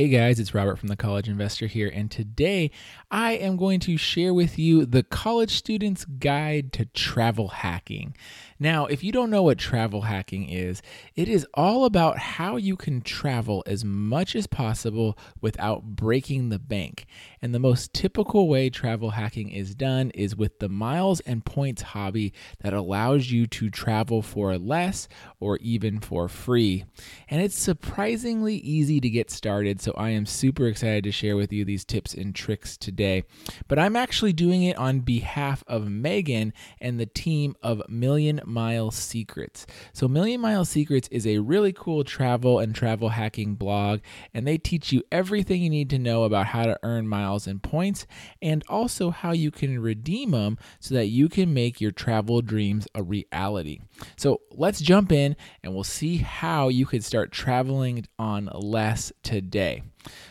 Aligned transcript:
Hey 0.00 0.08
guys, 0.08 0.40
it's 0.40 0.54
Robert 0.54 0.78
from 0.78 0.88
the 0.88 0.96
College 0.96 1.28
Investor 1.28 1.66
here, 1.66 1.92
and 1.92 2.10
today 2.10 2.70
I 3.10 3.32
am 3.32 3.58
going 3.58 3.80
to 3.80 3.98
share 3.98 4.32
with 4.32 4.58
you 4.58 4.86
the 4.86 5.02
college 5.02 5.50
student's 5.50 6.06
guide 6.06 6.72
to 6.72 6.86
travel 6.86 7.48
hacking. 7.48 8.16
Now, 8.58 8.86
if 8.86 9.04
you 9.04 9.12
don't 9.12 9.30
know 9.30 9.42
what 9.42 9.58
travel 9.58 10.02
hacking 10.02 10.48
is, 10.48 10.80
it 11.16 11.28
is 11.28 11.46
all 11.52 11.84
about 11.84 12.18
how 12.18 12.56
you 12.56 12.76
can 12.76 13.02
travel 13.02 13.62
as 13.66 13.84
much 13.84 14.34
as 14.34 14.46
possible 14.46 15.18
without 15.42 15.82
breaking 15.82 16.48
the 16.48 16.58
bank. 16.58 17.06
And 17.42 17.54
the 17.54 17.58
most 17.58 17.92
typical 17.92 18.48
way 18.48 18.68
travel 18.68 19.10
hacking 19.10 19.50
is 19.50 19.74
done 19.74 20.10
is 20.10 20.36
with 20.36 20.58
the 20.60 20.68
miles 20.68 21.20
and 21.20 21.44
points 21.44 21.82
hobby 21.82 22.32
that 22.60 22.74
allows 22.74 23.30
you 23.30 23.46
to 23.48 23.70
travel 23.70 24.22
for 24.22 24.56
less 24.58 25.08
or 25.40 25.56
even 25.58 26.00
for 26.00 26.28
free. 26.28 26.84
And 27.28 27.42
it's 27.42 27.58
surprisingly 27.58 28.56
easy 28.56 29.00
to 29.00 29.08
get 29.08 29.30
started, 29.30 29.80
so 29.80 29.89
I 29.96 30.10
am 30.10 30.26
super 30.26 30.66
excited 30.66 31.04
to 31.04 31.12
share 31.12 31.36
with 31.36 31.52
you 31.52 31.64
these 31.64 31.84
tips 31.84 32.14
and 32.14 32.34
tricks 32.34 32.76
today. 32.76 33.24
But 33.68 33.78
I'm 33.78 33.96
actually 33.96 34.32
doing 34.32 34.62
it 34.62 34.76
on 34.76 35.00
behalf 35.00 35.64
of 35.66 35.88
Megan 35.88 36.52
and 36.80 36.98
the 36.98 37.06
team 37.06 37.56
of 37.62 37.82
Million 37.88 38.40
Mile 38.44 38.90
Secrets. 38.90 39.66
So, 39.92 40.08
Million 40.08 40.40
Mile 40.40 40.64
Secrets 40.64 41.08
is 41.10 41.26
a 41.26 41.38
really 41.38 41.72
cool 41.72 42.04
travel 42.04 42.58
and 42.58 42.74
travel 42.74 43.10
hacking 43.10 43.54
blog, 43.54 44.00
and 44.34 44.46
they 44.46 44.58
teach 44.58 44.92
you 44.92 45.02
everything 45.10 45.62
you 45.62 45.70
need 45.70 45.90
to 45.90 45.98
know 45.98 46.24
about 46.24 46.46
how 46.46 46.64
to 46.64 46.78
earn 46.82 47.08
miles 47.08 47.46
and 47.46 47.62
points, 47.62 48.06
and 48.40 48.64
also 48.68 49.10
how 49.10 49.32
you 49.32 49.50
can 49.50 49.80
redeem 49.80 50.32
them 50.32 50.58
so 50.78 50.94
that 50.94 51.06
you 51.06 51.28
can 51.28 51.52
make 51.54 51.80
your 51.80 51.92
travel 51.92 52.42
dreams 52.42 52.86
a 52.94 53.02
reality. 53.02 53.80
So, 54.16 54.40
let's 54.52 54.80
jump 54.80 55.12
in 55.12 55.36
and 55.62 55.74
we'll 55.74 55.84
see 55.84 56.18
how 56.18 56.68
you 56.68 56.86
can 56.86 57.00
start 57.02 57.32
traveling 57.32 58.06
on 58.18 58.48
less 58.52 59.12
today. 59.22 59.79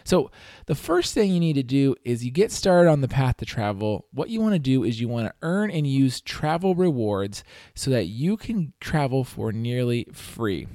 So, 0.03 0.31
the 0.66 0.75
first 0.75 1.14
thing 1.14 1.31
you 1.31 1.39
need 1.39 1.53
to 1.53 1.64
do 1.64 1.95
is 2.03 2.25
you 2.25 2.31
get 2.31 2.52
started 2.52 2.89
on 2.89 3.02
the 3.02 3.08
path 3.08 3.38
to 3.38 3.45
travel. 3.45 4.06
What 4.11 4.30
you 4.30 4.41
want 4.41 4.53
to 4.53 4.59
do 4.59 4.83
is 4.83 5.00
you 5.00 5.08
want 5.08 5.28
to 5.28 5.33
earn 5.41 5.69
and 5.69 5.86
use 5.86 6.22
travel 6.22 6.73
rewards 6.73 7.44
so 7.75 7.91
that 7.91 8.08
you 8.08 8.36
can 8.36 8.73
travel 8.80 9.23
for 9.23 9.52
nearly 9.52 10.08
free. 10.11 10.67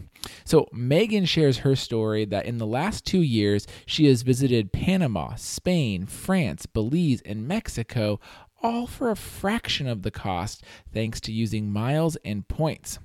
So, 0.45 0.69
Megan 0.73 1.25
shares 1.25 1.59
her 1.59 1.77
story 1.77 2.25
that 2.27 2.47
in 2.47 2.59
the 2.59 2.67
last 2.67 3.05
two 3.05 3.23
years, 3.23 3.67
she 3.87 4.07
has 4.07 4.23
visited 4.23 4.73
Panama, 4.73 5.35
Spain, 5.35 6.07
France, 6.07 6.67
Belize, 6.67 7.21
and 7.23 7.49
Mexico, 7.49 8.21
all 8.63 8.87
for 8.87 9.11
a 9.11 9.17
fraction 9.17 9.87
of 9.87 10.03
the 10.03 10.11
cost 10.11 10.65
thanks 10.93 11.21
to 11.21 11.33
using 11.33 11.71
miles 11.71 12.17
and 12.25 12.49
points. 12.49 12.99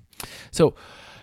So, 0.51 0.75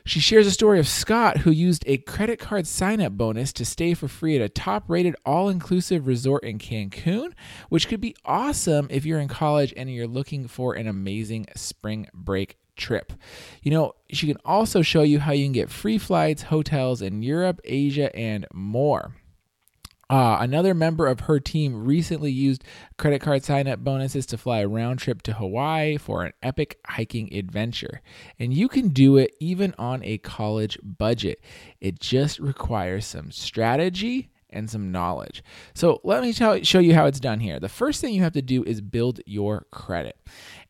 she 0.06 0.20
shares 0.20 0.46
a 0.46 0.52
story 0.52 0.78
of 0.78 0.88
Scott 0.88 1.38
who 1.38 1.50
used 1.50 1.84
a 1.86 1.98
credit 1.98 2.38
card 2.38 2.66
sign 2.66 3.00
up 3.00 3.12
bonus 3.12 3.52
to 3.54 3.64
stay 3.64 3.92
for 3.92 4.08
free 4.08 4.36
at 4.36 4.42
a 4.42 4.48
top 4.48 4.84
rated 4.88 5.16
all 5.26 5.48
inclusive 5.48 6.06
resort 6.06 6.44
in 6.44 6.58
Cancun, 6.58 7.32
which 7.68 7.88
could 7.88 8.00
be 8.00 8.14
awesome 8.24 8.86
if 8.90 9.04
you're 9.04 9.18
in 9.18 9.28
college 9.28 9.74
and 9.76 9.92
you're 9.92 10.06
looking 10.06 10.46
for 10.46 10.74
an 10.74 10.86
amazing 10.86 11.46
spring 11.56 12.06
break 12.14 12.56
trip. 12.76 13.12
You 13.62 13.72
know, 13.72 13.94
she 14.08 14.26
can 14.26 14.36
also 14.44 14.82
show 14.82 15.02
you 15.02 15.18
how 15.18 15.32
you 15.32 15.44
can 15.44 15.52
get 15.52 15.70
free 15.70 15.98
flights, 15.98 16.42
hotels 16.42 17.02
in 17.02 17.22
Europe, 17.22 17.60
Asia, 17.64 18.14
and 18.14 18.46
more. 18.52 19.14
Uh, 20.08 20.36
another 20.40 20.72
member 20.72 21.08
of 21.08 21.20
her 21.20 21.40
team 21.40 21.84
recently 21.84 22.30
used 22.30 22.62
credit 22.96 23.20
card 23.20 23.42
sign 23.42 23.66
up 23.66 23.80
bonuses 23.80 24.24
to 24.24 24.38
fly 24.38 24.60
a 24.60 24.68
round 24.68 25.00
trip 25.00 25.20
to 25.22 25.32
Hawaii 25.32 25.96
for 25.96 26.24
an 26.24 26.32
epic 26.42 26.78
hiking 26.86 27.32
adventure. 27.34 28.00
And 28.38 28.54
you 28.54 28.68
can 28.68 28.90
do 28.90 29.16
it 29.16 29.34
even 29.40 29.74
on 29.78 30.04
a 30.04 30.18
college 30.18 30.78
budget. 30.82 31.42
It 31.80 31.98
just 31.98 32.38
requires 32.38 33.04
some 33.04 33.32
strategy 33.32 34.30
and 34.50 34.70
some 34.70 34.92
knowledge. 34.92 35.42
So 35.74 36.00
let 36.04 36.22
me 36.22 36.32
tell, 36.32 36.62
show 36.62 36.78
you 36.78 36.94
how 36.94 37.06
it's 37.06 37.20
done 37.20 37.40
here. 37.40 37.58
The 37.58 37.68
first 37.68 38.00
thing 38.00 38.14
you 38.14 38.22
have 38.22 38.32
to 38.34 38.42
do 38.42 38.62
is 38.64 38.80
build 38.80 39.20
your 39.26 39.66
credit. 39.70 40.18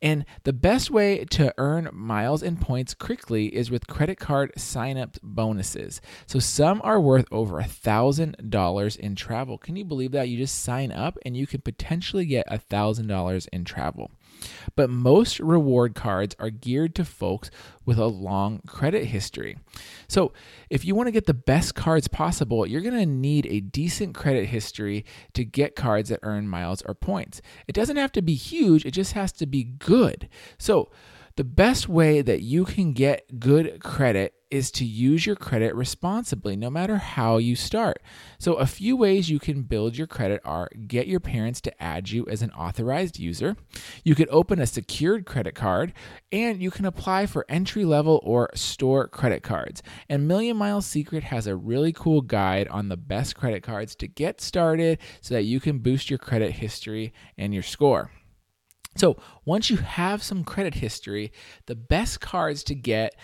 And 0.03 0.25
the 0.45 0.53
best 0.53 0.91
way 0.91 1.25
to 1.27 1.53
earn 1.59 1.89
miles 1.93 2.43
and 2.43 2.61
points 2.61 2.95
quickly 2.95 3.55
is 3.55 3.71
with 3.71 3.87
credit 3.87 4.19
card 4.19 4.53
sign 4.57 4.97
up 4.97 5.17
bonuses. 5.23 6.01
So 6.27 6.39
some 6.39 6.81
are 6.85 7.01
worth 7.01 7.27
over 7.31 7.59
a 7.59 7.65
$1,000 7.65 8.97
in 8.99 9.15
travel. 9.15 9.59
Can 9.59 9.77
you 9.77 9.85
believe 9.85 10.13
that? 10.13 10.29
You 10.29 10.37
just 10.37 10.63
sign 10.63 10.93
up 10.93 11.19
and 11.25 11.37
you 11.37 11.47
can 11.47 11.61
potentially 11.61 12.27
get 12.27 12.47
a 12.49 12.59
$1,000 12.59 13.49
in 13.53 13.65
travel. 13.65 14.11
But 14.75 14.91
most 14.91 15.41
reward 15.41 15.95
cards 15.95 16.37
are 16.39 16.51
geared 16.51 16.95
to 16.97 17.05
folks 17.05 17.51
with 17.85 17.99
a 17.99 18.07
long 18.07 18.61
credit 18.67 19.07
history. 19.07 19.59
So, 20.09 20.33
if 20.71 20.85
you 20.85 20.95
want 20.95 21.07
to 21.07 21.13
get 21.13 21.27
the 21.27 21.35
best 21.35 21.75
cards 21.75 22.09
possible, 22.09 22.67
you're 22.67 22.81
going 22.81 22.95
to 22.95 23.07
need 23.07 23.47
a 23.47 23.61
decent 23.61 24.15
credit 24.15 24.47
history 24.47 25.05
to 25.35 25.45
get 25.45 25.77
cards 25.77 26.09
that 26.11 26.21
earn 26.23 26.49
miles 26.49 26.83
or 26.83 26.95
points. 26.95 27.41
It 27.67 27.75
doesn't 27.75 27.97
have 27.97 28.13
to 28.13 28.23
be 28.23 28.35
huge, 28.35 28.85
it 28.85 28.93
just 28.93 29.13
has 29.13 29.33
to 29.33 29.47
be 29.47 29.65
good. 29.65 30.29
So, 30.59 30.91
the 31.37 31.45
best 31.45 31.89
way 31.89 32.23
that 32.23 32.41
you 32.41 32.65
can 32.65 32.93
get 32.93 33.39
good 33.39 33.83
credit 33.83 34.35
is 34.51 34.71
to 34.73 34.85
use 34.85 35.27
your 35.27 35.37
credit 35.37 35.75
responsibly, 35.75 36.57
no 36.57 36.71
matter 36.71 36.97
how 36.97 37.37
you 37.39 37.57
start. 37.57 38.03
So, 38.39 38.55
a 38.55 38.67
few 38.67 38.97
ways 38.97 39.31
you 39.31 39.39
can 39.39 39.63
build 39.63 39.97
your 39.97 40.07
credit 40.07 40.41
are 40.45 40.69
get 40.87 41.07
your 41.07 41.21
parents 41.21 41.61
to 41.63 41.83
add 41.83 42.11
you 42.11 42.27
as 42.29 42.43
an 42.43 42.51
authorized 42.53 43.19
user, 43.19 43.57
you 44.05 44.15
could 44.15 44.29
open 44.31 44.61
a 44.61 44.67
secured 44.67 45.27
credit 45.27 45.55
card, 45.55 45.93
and 46.31 46.63
you 46.63 46.71
can 46.71 46.85
apply 46.85 47.27
for 47.27 47.47
entry 47.49 47.85
level 47.85 48.21
or 48.23 48.51
store 48.55 49.09
credit 49.09 49.43
cards. 49.43 49.83
And 50.09 50.29
Million 50.29 50.57
Mile 50.57 50.83
Secret 50.83 51.25
has 51.25 51.47
a 51.47 51.57
really 51.57 51.93
cool 51.93 52.21
guide 52.21 52.69
on 52.69 52.89
the 52.89 52.97
best 52.97 53.37
credit 53.37 53.63
cards 53.63 53.95
to 53.97 54.09
get 54.09 54.41
started 54.41 54.99
so 55.21 55.35
that 55.35 55.45
you 55.45 55.61
can 55.61 55.79
boost 55.79 56.11
your 56.11 56.19
credit 56.19 56.53
history 56.53 57.13
and 57.37 57.53
your 57.53 57.63
score. 57.63 58.11
So, 58.97 59.19
once 59.45 59.69
you 59.69 59.77
have 59.77 60.23
some 60.23 60.43
credit 60.43 60.75
history, 60.75 61.31
the 61.67 61.75
best 61.75 62.21
cards 62.21 62.65
to 62.65 62.75
get 62.75 63.15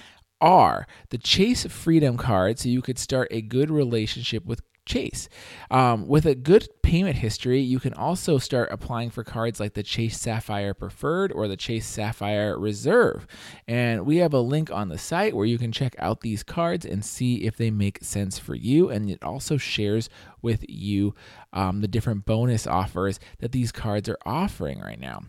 are 0.42 0.86
the 1.08 1.16
Chase 1.16 1.64
Freedom 1.64 2.18
card, 2.18 2.58
so 2.58 2.68
you 2.68 2.82
could 2.82 2.98
start 2.98 3.28
a 3.30 3.40
good 3.40 3.70
relationship 3.70 4.44
with 4.44 4.60
Chase. 4.84 5.28
Um, 5.70 6.08
with 6.08 6.26
a 6.26 6.34
good 6.34 6.68
payment 6.82 7.16
history, 7.16 7.60
you 7.60 7.78
can 7.78 7.94
also 7.94 8.38
start 8.38 8.68
applying 8.72 9.10
for 9.10 9.22
cards 9.22 9.60
like 9.60 9.74
the 9.74 9.82
Chase 9.82 10.18
Sapphire 10.18 10.74
Preferred 10.74 11.30
or 11.30 11.46
the 11.46 11.56
Chase 11.56 11.86
Sapphire 11.86 12.58
Reserve. 12.58 13.26
And 13.68 14.04
we 14.04 14.16
have 14.16 14.34
a 14.34 14.40
link 14.40 14.72
on 14.72 14.88
the 14.88 14.98
site 14.98 15.36
where 15.36 15.46
you 15.46 15.56
can 15.56 15.70
check 15.70 15.94
out 15.98 16.20
these 16.20 16.42
cards 16.42 16.84
and 16.84 17.04
see 17.04 17.44
if 17.44 17.56
they 17.56 17.70
make 17.70 18.02
sense 18.02 18.40
for 18.40 18.56
you. 18.56 18.90
And 18.90 19.08
it 19.08 19.22
also 19.22 19.56
shares 19.56 20.10
with 20.42 20.64
you 20.68 21.14
um, 21.52 21.80
the 21.80 21.88
different 21.88 22.24
bonus 22.24 22.66
offers 22.66 23.20
that 23.40 23.52
these 23.52 23.72
cards 23.72 24.08
are 24.08 24.18
offering 24.24 24.80
right 24.80 25.00
now. 25.00 25.22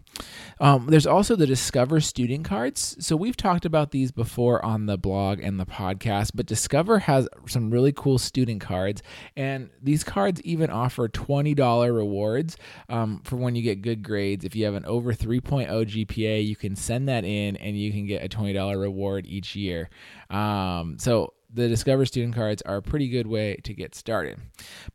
Um, 0.60 0.88
there's 0.88 1.08
also 1.08 1.36
the 1.36 1.46
Discover 1.46 2.00
student 2.02 2.46
cards. 2.46 2.96
So 3.00 3.16
we've 3.16 3.36
talked 3.36 3.66
about 3.66 3.92
these 3.92 4.12
before 4.12 4.64
on 4.64 4.86
the 4.86 4.98
blog 4.98 5.40
and 5.42 5.60
the 5.60 5.66
podcast, 5.66 6.32
but 6.34 6.46
Discover 6.46 7.00
has 7.00 7.28
some 7.48 7.72
really 7.72 7.92
cool 7.92 8.18
student 8.18 8.62
cards, 8.62 9.02
and 9.36 9.70
these 9.82 10.04
cards 10.04 10.42
even 10.44 10.70
offer 10.70 11.10
$20 11.10 11.96
rewards 11.96 12.58
um, 12.90 13.22
for 13.24 13.36
when 13.36 13.56
you 13.56 13.62
get 13.62 13.82
good 13.82 14.04
grades. 14.04 14.46
If 14.46 14.56
you 14.56 14.66
have 14.66 14.76
an 14.76 14.86
over 14.86 15.14
3.0 15.14 15.68
GPA, 15.68 16.46
you 16.46 16.56
can 16.56 16.76
send 16.76 17.10
that 17.10 17.26
in 17.26 17.58
and 17.58 17.78
you 17.78 17.92
can 17.92 18.06
get 18.06 18.24
a 18.24 18.30
$20 18.30 18.80
reward 18.80 19.26
each 19.26 19.56
year. 19.56 19.90
Um, 20.30 20.98
so 21.00 21.34
the 21.54 21.68
Discover 21.68 22.06
student 22.06 22.34
cards 22.34 22.62
are 22.64 22.78
a 22.78 22.82
pretty 22.82 23.08
good 23.10 23.28
way 23.28 23.58
to 23.64 23.74
get 23.74 23.94
started. 23.94 24.40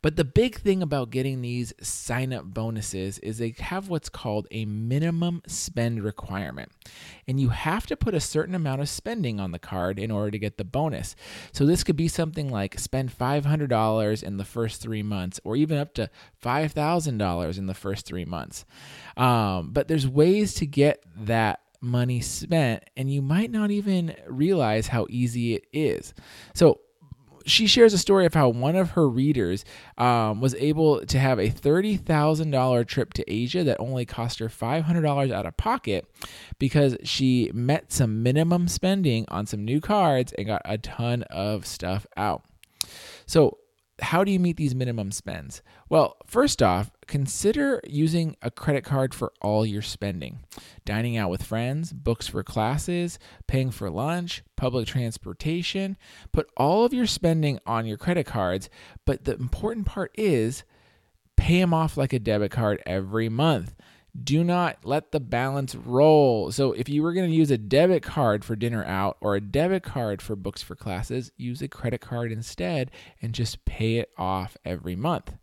But 0.01 0.17
the 0.17 0.25
big 0.25 0.59
thing 0.59 0.81
about 0.81 1.09
getting 1.09 1.41
these 1.41 1.73
sign 1.81 2.33
up 2.33 2.45
bonuses 2.45 3.17
is 3.19 3.37
they 3.37 3.55
have 3.59 3.87
what's 3.87 4.09
called 4.09 4.47
a 4.51 4.65
minimum 4.65 5.41
spend 5.47 6.03
requirement. 6.03 6.71
And 7.27 7.39
you 7.39 7.49
have 7.49 7.85
to 7.87 7.95
put 7.95 8.13
a 8.13 8.19
certain 8.19 8.55
amount 8.55 8.81
of 8.81 8.89
spending 8.89 9.39
on 9.39 9.51
the 9.51 9.59
card 9.59 9.99
in 9.99 10.11
order 10.11 10.31
to 10.31 10.39
get 10.39 10.57
the 10.57 10.65
bonus. 10.65 11.15
So 11.53 11.65
this 11.65 11.83
could 11.83 11.95
be 11.95 12.09
something 12.09 12.49
like 12.49 12.77
spend 12.77 13.17
$500 13.17 14.23
in 14.23 14.37
the 14.37 14.45
first 14.45 14.81
three 14.81 15.03
months, 15.03 15.39
or 15.43 15.55
even 15.55 15.77
up 15.77 15.93
to 15.93 16.09
$5,000 16.43 17.57
in 17.57 17.65
the 17.67 17.73
first 17.73 18.05
three 18.05 18.25
months. 18.25 18.65
Um, 19.15 19.71
but 19.71 19.87
there's 19.87 20.07
ways 20.07 20.53
to 20.55 20.65
get 20.65 21.03
that 21.15 21.61
money 21.81 22.21
spent, 22.21 22.83
and 22.97 23.11
you 23.11 23.21
might 23.21 23.51
not 23.51 23.71
even 23.71 24.15
realize 24.27 24.87
how 24.87 25.07
easy 25.09 25.55
it 25.55 25.65
is. 25.71 26.13
So, 26.53 26.79
she 27.45 27.67
shares 27.67 27.93
a 27.93 27.97
story 27.97 28.25
of 28.25 28.33
how 28.33 28.49
one 28.49 28.75
of 28.75 28.91
her 28.91 29.09
readers 29.09 29.65
um, 29.97 30.41
was 30.41 30.55
able 30.55 31.05
to 31.05 31.19
have 31.19 31.39
a 31.39 31.49
$30,000 31.49 32.87
trip 32.87 33.13
to 33.13 33.33
Asia 33.33 33.63
that 33.63 33.79
only 33.79 34.05
cost 34.05 34.39
her 34.39 34.49
$500 34.49 35.31
out 35.31 35.45
of 35.45 35.57
pocket 35.57 36.05
because 36.59 36.97
she 37.03 37.49
met 37.53 37.91
some 37.91 38.23
minimum 38.23 38.67
spending 38.67 39.25
on 39.29 39.45
some 39.45 39.65
new 39.65 39.81
cards 39.81 40.33
and 40.33 40.47
got 40.47 40.61
a 40.65 40.77
ton 40.77 41.23
of 41.23 41.65
stuff 41.65 42.05
out. 42.15 42.43
So, 43.25 43.57
how 44.01 44.23
do 44.23 44.31
you 44.31 44.39
meet 44.39 44.57
these 44.57 44.75
minimum 44.75 45.11
spends? 45.11 45.61
Well, 45.89 46.17
first 46.25 46.61
off, 46.61 46.91
consider 47.07 47.81
using 47.87 48.35
a 48.41 48.51
credit 48.51 48.83
card 48.83 49.13
for 49.13 49.31
all 49.41 49.65
your 49.65 49.81
spending 49.81 50.39
dining 50.85 51.17
out 51.17 51.29
with 51.29 51.43
friends, 51.43 51.93
books 51.93 52.27
for 52.27 52.43
classes, 52.43 53.19
paying 53.47 53.71
for 53.71 53.89
lunch, 53.89 54.43
public 54.55 54.87
transportation. 54.87 55.97
Put 56.31 56.49
all 56.57 56.85
of 56.85 56.93
your 56.93 57.07
spending 57.07 57.59
on 57.65 57.85
your 57.85 57.97
credit 57.97 58.25
cards, 58.25 58.69
but 59.05 59.25
the 59.25 59.35
important 59.35 59.85
part 59.85 60.11
is 60.15 60.63
pay 61.35 61.59
them 61.59 61.73
off 61.73 61.95
like 61.95 62.11
a 62.11 62.19
debit 62.19 62.51
card 62.51 62.81
every 62.85 63.29
month 63.29 63.75
do 64.21 64.43
not 64.43 64.79
let 64.83 65.11
the 65.11 65.19
balance 65.19 65.75
roll. 65.75 66.51
So, 66.51 66.73
if 66.73 66.89
you 66.89 67.03
were 67.03 67.13
going 67.13 67.29
to 67.29 67.35
use 67.35 67.51
a 67.51 67.57
debit 67.57 68.03
card 68.03 68.43
for 68.43 68.55
dinner 68.55 68.83
out 68.83 69.17
or 69.21 69.35
a 69.35 69.41
debit 69.41 69.83
card 69.83 70.21
for 70.21 70.35
books 70.35 70.63
for 70.63 70.75
classes, 70.75 71.31
use 71.37 71.61
a 71.61 71.67
credit 71.67 72.01
card 72.01 72.31
instead 72.31 72.91
and 73.21 73.33
just 73.33 73.65
pay 73.65 73.97
it 73.97 74.11
off 74.17 74.57
every 74.65 74.95
month. 74.95 75.35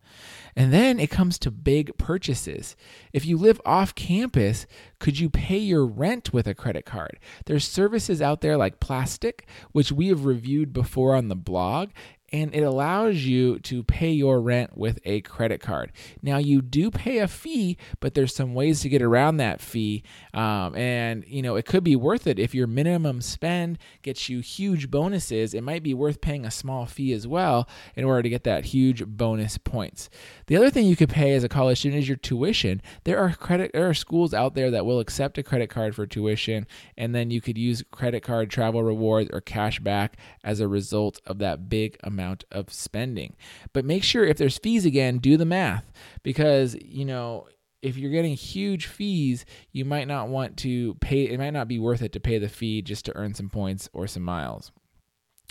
And 0.54 0.72
then 0.72 0.98
it 0.98 1.10
comes 1.10 1.38
to 1.40 1.50
big 1.50 1.96
purchases. 1.98 2.76
If 3.12 3.26
you 3.26 3.36
live 3.36 3.60
off 3.66 3.94
campus, 3.94 4.66
could 4.98 5.18
you 5.18 5.28
pay 5.28 5.58
your 5.58 5.84
rent 5.84 6.32
with 6.32 6.46
a 6.46 6.54
credit 6.54 6.86
card? 6.86 7.18
There's 7.44 7.66
services 7.66 8.22
out 8.22 8.40
there 8.40 8.56
like 8.56 8.80
Plastiq, 8.80 9.40
which 9.72 9.92
we 9.92 10.08
have 10.08 10.24
reviewed 10.24 10.72
before 10.72 11.14
on 11.14 11.28
the 11.28 11.36
blog, 11.36 11.90
and 12.32 12.54
it 12.54 12.62
allows 12.62 13.18
you 13.24 13.58
to 13.60 13.84
pay 13.84 14.10
your 14.10 14.40
rent 14.40 14.76
with 14.76 14.98
a 15.04 15.20
credit 15.22 15.60
card. 15.60 15.92
Now 16.22 16.38
you 16.38 16.60
do 16.60 16.90
pay 16.90 17.18
a 17.18 17.28
fee, 17.28 17.76
but 18.00 18.14
there's 18.14 18.34
some 18.34 18.54
ways 18.54 18.80
to 18.80 18.88
get 18.88 19.00
around 19.00 19.36
that 19.36 19.60
fee, 19.60 20.02
um, 20.34 20.74
and 20.74 21.24
you 21.26 21.42
know 21.42 21.56
it 21.56 21.66
could 21.66 21.84
be 21.84 21.96
worth 21.96 22.26
it 22.26 22.38
if 22.38 22.54
your 22.54 22.66
minimum 22.66 23.20
spend 23.20 23.78
gets 24.02 24.28
you 24.28 24.40
huge 24.40 24.90
bonuses. 24.90 25.54
It 25.54 25.62
might 25.62 25.82
be 25.82 25.94
worth 25.94 26.20
paying 26.20 26.44
a 26.44 26.50
small 26.50 26.86
fee 26.86 27.12
as 27.12 27.26
well 27.26 27.68
in 27.94 28.04
order 28.04 28.22
to 28.22 28.28
get 28.28 28.44
that 28.44 28.66
huge 28.66 29.06
bonus 29.06 29.56
points. 29.58 30.10
The 30.46 30.56
other 30.56 30.70
thing 30.70 30.86
you 30.86 30.96
could 30.96 31.10
pay 31.10 31.34
as 31.34 31.44
a 31.44 31.48
college 31.48 31.78
student 31.78 32.02
is 32.02 32.08
your 32.08 32.16
tuition. 32.16 32.82
There 33.04 33.18
are 33.18 33.32
credit 33.32 33.70
there 33.72 33.88
are 33.88 33.94
schools 33.94 34.34
out 34.34 34.54
there 34.54 34.70
that 34.72 34.84
will 34.84 35.00
accept 35.00 35.38
a 35.38 35.42
credit 35.42 35.70
card 35.70 35.94
for 35.94 36.06
tuition, 36.06 36.66
and 36.96 37.14
then 37.14 37.30
you 37.30 37.40
could 37.40 37.56
use 37.56 37.84
credit 37.92 38.22
card 38.22 38.50
travel 38.50 38.82
rewards 38.82 39.30
or 39.32 39.40
cash 39.40 39.78
back 39.78 40.16
as 40.42 40.58
a 40.58 40.66
result 40.66 41.20
of 41.26 41.38
that 41.38 41.68
big 41.68 41.96
amount 42.02 42.15
amount 42.16 42.44
of 42.50 42.72
spending. 42.72 43.36
But 43.72 43.84
make 43.84 44.02
sure 44.02 44.24
if 44.24 44.38
there's 44.38 44.58
fees 44.58 44.84
again, 44.84 45.18
do 45.18 45.36
the 45.36 45.44
math 45.44 45.92
because, 46.22 46.74
you 46.82 47.04
know, 47.04 47.46
if 47.82 47.96
you're 47.96 48.10
getting 48.10 48.34
huge 48.34 48.86
fees, 48.86 49.44
you 49.72 49.84
might 49.84 50.08
not 50.08 50.28
want 50.28 50.56
to 50.58 50.94
pay, 50.94 51.24
it 51.24 51.38
might 51.38 51.52
not 51.52 51.68
be 51.68 51.78
worth 51.78 52.02
it 52.02 52.12
to 52.12 52.20
pay 52.20 52.38
the 52.38 52.48
fee 52.48 52.82
just 52.82 53.04
to 53.04 53.16
earn 53.16 53.34
some 53.34 53.50
points 53.50 53.88
or 53.92 54.06
some 54.06 54.22
miles. 54.22 54.72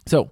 So, 0.08 0.32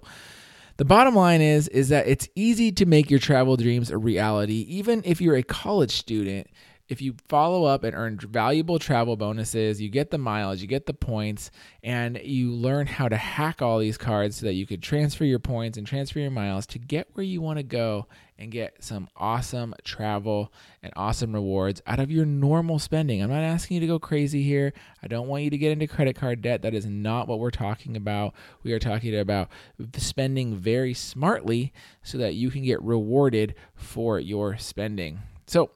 the 0.76 0.84
bottom 0.84 1.14
line 1.14 1.40
is 1.40 1.68
is 1.68 1.90
that 1.90 2.08
it's 2.08 2.28
easy 2.34 2.72
to 2.72 2.84
make 2.84 3.08
your 3.08 3.20
travel 3.20 3.56
dreams 3.56 3.92
a 3.92 3.96
reality 3.96 4.66
even 4.68 5.02
if 5.04 5.20
you're 5.20 5.36
a 5.36 5.42
college 5.44 5.92
student 5.92 6.48
if 6.88 7.00
you 7.00 7.14
follow 7.28 7.64
up 7.64 7.82
and 7.82 7.94
earn 7.94 8.18
valuable 8.18 8.78
travel 8.78 9.16
bonuses, 9.16 9.80
you 9.80 9.88
get 9.88 10.10
the 10.10 10.18
miles, 10.18 10.60
you 10.60 10.66
get 10.66 10.86
the 10.86 10.94
points, 10.94 11.50
and 11.82 12.20
you 12.22 12.50
learn 12.50 12.86
how 12.86 13.08
to 13.08 13.16
hack 13.16 13.62
all 13.62 13.78
these 13.78 13.96
cards 13.96 14.36
so 14.36 14.46
that 14.46 14.52
you 14.52 14.66
could 14.66 14.82
transfer 14.82 15.24
your 15.24 15.38
points 15.38 15.78
and 15.78 15.86
transfer 15.86 16.18
your 16.18 16.30
miles 16.30 16.66
to 16.66 16.78
get 16.78 17.08
where 17.14 17.24
you 17.24 17.40
want 17.40 17.58
to 17.58 17.62
go 17.62 18.06
and 18.38 18.50
get 18.50 18.82
some 18.82 19.08
awesome 19.16 19.74
travel 19.84 20.52
and 20.82 20.92
awesome 20.96 21.32
rewards 21.32 21.80
out 21.86 22.00
of 22.00 22.10
your 22.10 22.26
normal 22.26 22.78
spending. 22.78 23.22
I'm 23.22 23.30
not 23.30 23.42
asking 23.42 23.76
you 23.76 23.80
to 23.80 23.86
go 23.86 23.98
crazy 23.98 24.42
here. 24.42 24.72
I 25.02 25.06
don't 25.06 25.28
want 25.28 25.44
you 25.44 25.50
to 25.50 25.58
get 25.58 25.72
into 25.72 25.86
credit 25.86 26.16
card 26.16 26.42
debt. 26.42 26.62
That 26.62 26.74
is 26.74 26.84
not 26.84 27.28
what 27.28 27.38
we're 27.38 27.50
talking 27.50 27.96
about. 27.96 28.34
We 28.62 28.72
are 28.72 28.78
talking 28.78 29.16
about 29.18 29.48
spending 29.96 30.56
very 30.56 30.92
smartly 30.94 31.72
so 32.02 32.18
that 32.18 32.34
you 32.34 32.50
can 32.50 32.62
get 32.62 32.82
rewarded 32.82 33.54
for 33.74 34.18
your 34.18 34.58
spending. 34.58 35.20
So, 35.46 35.70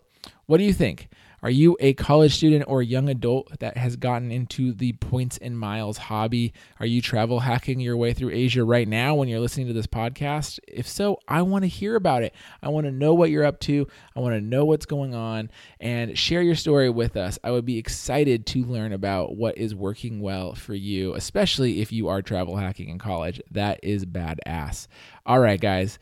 what 0.47 0.59
do 0.59 0.65
you 0.65 0.73
think? 0.73 1.09
Are 1.41 1.51
you 1.51 1.77
a 1.79 1.95
college 1.95 2.35
student 2.35 2.65
or 2.67 2.83
young 2.83 3.09
adult 3.09 3.61
that 3.61 3.77
has 3.77 3.95
gotten 3.95 4.33
into 4.33 4.73
the 4.73 4.95
points 4.95 5.39
and 5.39 5.57
miles 5.57 5.97
hobby? 5.97 6.53
Are 6.81 6.87
you 6.87 7.01
travel 7.01 7.39
hacking 7.39 7.79
your 7.79 7.97
way 7.97 8.13
through 8.13 8.31
Asia 8.31 8.65
right 8.65 8.89
now 8.89 9.15
when 9.15 9.29
you're 9.29 9.39
listening 9.39 9.69
to 9.69 9.73
this 9.73 9.87
podcast? 9.87 10.59
If 10.67 10.89
so, 10.89 11.21
I 11.29 11.43
want 11.43 11.63
to 11.63 11.69
hear 11.69 11.95
about 11.95 12.25
it. 12.25 12.35
I 12.61 12.71
want 12.71 12.87
to 12.87 12.93
know 12.93 13.15
what 13.15 13.31
you're 13.31 13.45
up 13.45 13.61
to. 13.61 13.87
I 14.17 14.21
want 14.21 14.35
to 14.35 14.41
know 14.41 14.65
what's 14.65 14.87
going 14.87 15.15
on 15.15 15.51
and 15.79 16.19
share 16.19 16.43
your 16.43 16.57
story 16.57 16.91
with 16.91 17.17
us. 17.17 17.39
I 17.45 17.53
would 17.53 17.65
be 17.65 17.79
excited 17.79 18.45
to 18.47 18.65
learn 18.65 18.93
about 18.93 19.37
what 19.37 19.57
is 19.57 19.77
working 19.77 20.21
well 20.21 20.57
for 20.57 20.75
you, 20.75 21.15
especially 21.15 21.81
if 21.81 21.93
you 21.93 22.09
are 22.09 22.21
travel 22.21 22.57
hacking 22.57 22.89
in 22.89 22.99
college. 22.99 23.41
That 23.53 23.79
is 23.85 24.05
badass. 24.05 24.89
All 25.25 25.39
right, 25.39 25.61
guys. 25.61 26.01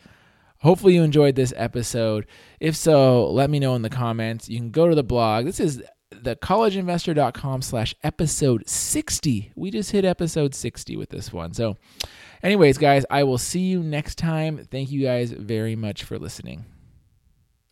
Hopefully, 0.61 0.94
you 0.94 1.03
enjoyed 1.03 1.35
this 1.35 1.53
episode. 1.56 2.26
If 2.61 2.76
so, 2.76 3.31
let 3.31 3.50
me 3.50 3.58
know 3.58 3.75
in 3.75 3.82
the 3.82 3.91
comments. 3.91 4.49
You 4.49 4.58
can 4.58 4.70
go 4.70 4.88
to 4.88 4.94
the 4.94 5.05
blog. 5.05 5.44
This 5.44 5.61
is 5.61 5.82
the 6.11 6.37
collegeinvestor.com 6.37 7.62
slash 7.62 7.94
episode 8.03 8.69
60. 8.69 9.53
We 9.55 9.70
just 9.70 9.91
hit 9.91 10.05
episode 10.05 10.55
60 10.55 10.97
with 10.97 11.11
this 11.11 11.32
one. 11.32 11.53
So, 11.53 11.76
anyways, 12.43 12.79
guys, 12.79 13.05
I 13.11 13.25
will 13.25 13.38
see 13.38 13.61
you 13.61 13.82
next 13.82 14.17
time. 14.19 14.67
Thank 14.70 14.91
you 14.91 15.03
guys 15.03 15.32
very 15.32 15.76
much 15.76 16.05
for 16.05 16.19
listening. 16.19 16.64